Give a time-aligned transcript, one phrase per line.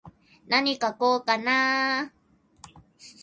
[0.47, 2.81] なに書こうかなー。